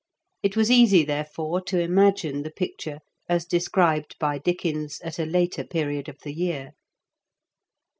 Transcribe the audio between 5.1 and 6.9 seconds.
a later period of the year.